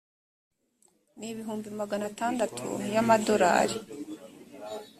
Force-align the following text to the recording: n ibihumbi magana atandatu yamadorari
n 1.17 1.21
ibihumbi 1.31 1.67
magana 1.79 2.03
atandatu 2.11 2.65
yamadorari 2.93 3.77